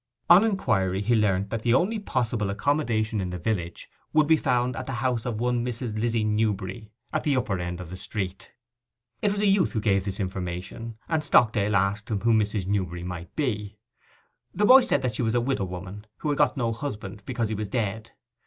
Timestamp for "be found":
4.25-4.75